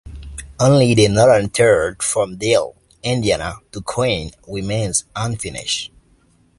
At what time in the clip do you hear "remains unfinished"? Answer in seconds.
4.47-5.91